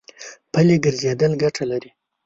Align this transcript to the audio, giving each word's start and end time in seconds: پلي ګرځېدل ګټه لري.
پلي 0.51 0.75
ګرځېدل 0.83 1.31
ګټه 1.41 1.63
لري. 1.71 1.91